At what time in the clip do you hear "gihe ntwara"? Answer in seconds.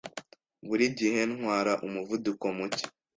0.97-1.73